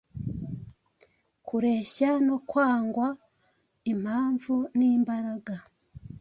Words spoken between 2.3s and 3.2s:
kwangwa,